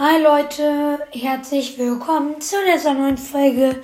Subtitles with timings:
[0.00, 3.82] Hi Leute, herzlich willkommen zu dieser neuen Folge.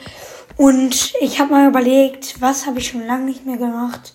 [0.56, 4.14] Und ich habe mal überlegt, was habe ich schon lange nicht mehr gemacht?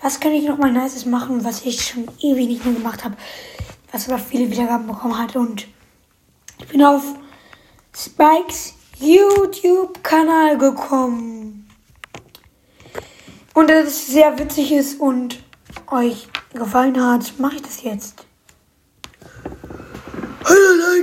[0.00, 3.14] Was kann ich noch mal Nices machen, was ich schon ewig nicht mehr gemacht habe,
[3.92, 5.36] was aber viele Wiedergaben bekommen hat.
[5.36, 5.66] Und
[6.60, 7.02] ich bin auf
[7.94, 11.68] Spikes YouTube-Kanal gekommen.
[13.52, 15.40] Und dass es sehr witzig ist und
[15.90, 18.27] euch gefallen hat, mache ich das jetzt.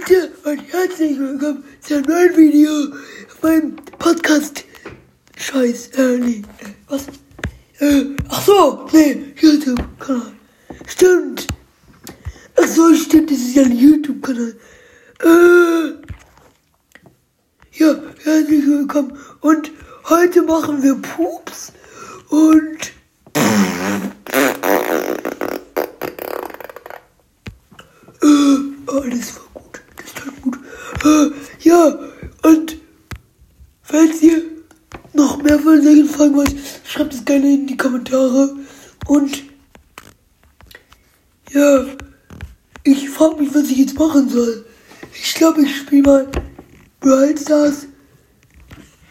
[0.07, 2.71] Leute und herzlich willkommen zu einem neuen Video
[3.27, 4.63] auf meinem Podcast.
[5.35, 6.43] Scheiß, äh, nee,
[6.87, 7.07] was?
[7.79, 10.31] Äh, ach so, nee, YouTube-Kanal.
[10.87, 11.47] Stimmt.
[12.55, 14.55] Ach so, stimmt, das ist ja ein YouTube-Kanal.
[15.23, 15.93] Äh,
[17.71, 19.17] ja, herzlich willkommen.
[19.41, 19.71] Und
[20.09, 21.71] heute machen wir Pups
[22.29, 22.91] und
[28.87, 29.81] Oh, das war gut.
[29.97, 30.57] Das tat gut.
[31.61, 31.99] Ja,
[32.43, 32.77] und
[33.81, 34.41] falls ihr
[35.13, 38.55] noch mehr von solchen Fragen wollt, schreibt es gerne in die Kommentare.
[39.07, 39.43] Und
[41.51, 41.85] ja,
[42.83, 44.65] ich frage mich, was ich jetzt machen soll.
[45.13, 46.27] Ich glaube, ich spiele mal
[46.99, 47.87] Brawl Stars.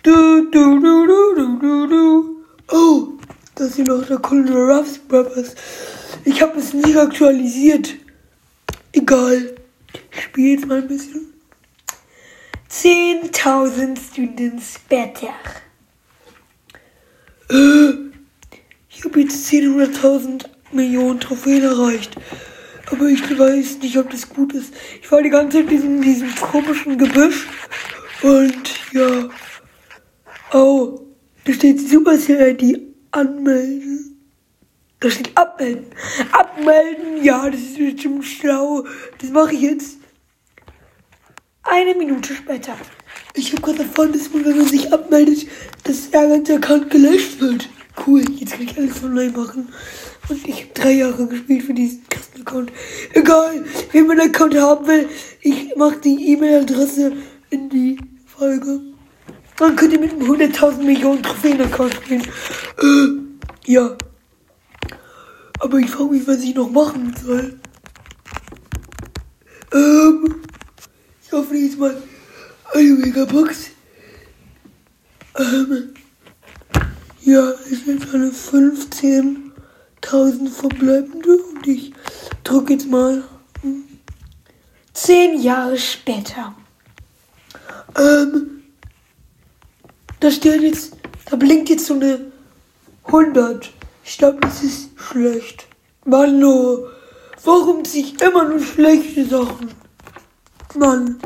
[0.02, 2.44] Du, du, du, du, du, du, du.
[2.70, 3.08] Oh,
[3.54, 5.54] das ist hier noch der Colonel Ruffs Brothers.
[6.24, 7.94] Ich habe es nie aktualisiert.
[8.92, 9.54] Egal.
[10.12, 11.33] Ich spiele jetzt mal ein bisschen.
[12.74, 14.80] 10.000 Students.
[14.90, 15.12] Äh,
[18.88, 22.16] ich habe jetzt 10.000 Millionen Trophäen erreicht.
[22.90, 24.74] Aber ich weiß nicht, ob das gut ist.
[25.00, 27.46] Ich war die ganze Zeit in diesem komischen Gebüsch.
[28.22, 29.28] Und ja.
[30.52, 31.00] Oh,
[31.44, 32.80] da steht Supercell ID
[33.12, 34.20] anmelden.
[34.98, 35.86] Da steht abmelden.
[36.32, 38.84] Abmelden, ja, das ist bestimmt schlau.
[39.20, 39.98] Das mache ich jetzt.
[41.74, 42.76] Eine Minute später.
[43.34, 45.48] Ich habe gerade erfahren, dass man, wenn man sich abmeldet,
[45.82, 47.68] dass der ganze Account gelöscht wird.
[48.06, 49.68] Cool, jetzt kann ich alles online machen.
[50.28, 52.70] Und ich habe drei Jahre gespielt für diesen Kasten-Account.
[53.12, 55.08] Egal, wer meinen Account haben will,
[55.40, 57.12] ich mache die E-Mail-Adresse
[57.50, 58.80] in die Folge.
[59.56, 62.22] Dann könnt ihr mit einem 100.000 Millionen Trophäen-Account spielen.
[62.82, 63.96] Äh, ja.
[65.58, 67.58] Aber ich frage mich, was ich noch machen soll.
[69.72, 70.36] Ähm,
[71.34, 72.00] ich hoffe jetzt mal
[72.74, 73.70] eine Megabox.
[75.36, 75.92] Ähm,
[77.22, 81.92] ja, es sind eine 15.000 verbleibende und ich
[82.44, 83.24] drücke jetzt mal.
[84.92, 86.54] Zehn Jahre später.
[87.98, 88.62] Ähm,
[90.20, 90.96] da steht jetzt,
[91.28, 92.30] da blinkt jetzt so eine
[93.06, 93.72] 100.
[94.04, 95.66] Ich glaube, das ist schlecht.
[96.04, 96.86] Mano,
[97.42, 99.83] warum ziehe ich immer nur schlechte Sachen?
[100.76, 101.18] Mann.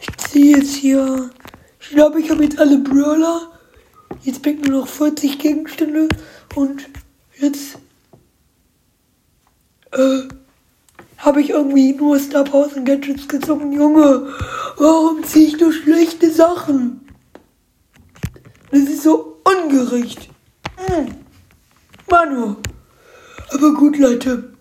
[0.00, 1.30] Ich ziehe jetzt hier.
[1.80, 3.52] Ich glaube, ich habe jetzt alle Brawler.
[4.22, 6.08] Jetzt bin ich nur noch 40 Gegenstände.
[6.54, 6.88] Und
[7.38, 7.78] jetzt
[9.92, 10.22] äh,
[11.18, 13.72] habe ich irgendwie nur Star Powers und Gadgets gezogen.
[13.72, 14.32] Junge,
[14.76, 17.06] warum ziehe ich nur schlechte Sachen?
[18.70, 20.28] Das ist so ungerecht.
[20.76, 21.14] Hm.
[22.10, 22.56] Manu.
[23.52, 24.55] Aber gut, Leute.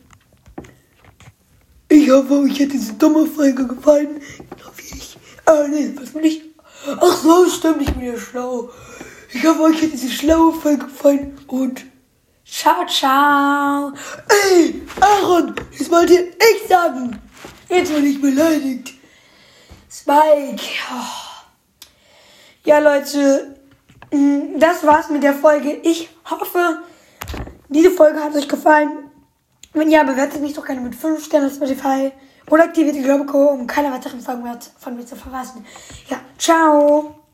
[2.05, 4.21] Ich hoffe, euch hat diese dumme Folge gefallen.
[4.51, 5.17] Genau wie ich.
[5.43, 6.43] Ah, nee, was bin ich?
[6.85, 8.69] Ach so, stimmt, ich bin ja schlau.
[9.33, 11.83] Ich hoffe, euch hat diese schlaue Folge gefallen und
[12.45, 13.91] Ciao, ciao.
[14.29, 17.19] Ey, Aaron, das wollte ich sagen.
[17.69, 18.93] Jetzt werde ich beleidigt.
[19.89, 20.61] Spike.
[22.65, 23.55] Ja, Leute,
[24.11, 25.79] mm, das war's mit der Folge.
[25.81, 26.83] Ich hoffe,
[27.69, 29.04] diese Folge hat euch gefallen.
[29.75, 32.09] Wenn ja, bewertet mich doch gerne mit 5 Sternen auf Spotify
[32.49, 35.65] oder aktiviert die Glocke, um keine weiteren Folgen mehr von mir zu verpassen.
[36.09, 37.24] Ja, ciao.